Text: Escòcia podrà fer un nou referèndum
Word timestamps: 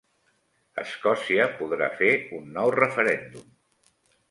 Escòcia 0.83 1.45
podrà 1.59 1.91
fer 2.01 2.11
un 2.39 2.51
nou 2.57 2.73
referèndum 2.79 3.49